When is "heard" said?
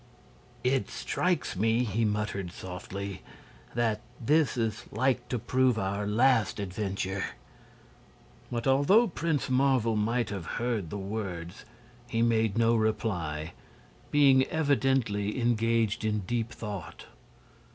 10.57-10.89